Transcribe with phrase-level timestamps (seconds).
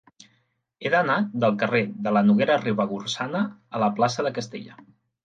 [0.85, 3.43] He d'anar del carrer de la Noguera Ribagorçana
[3.77, 4.81] a la plaça de Castella.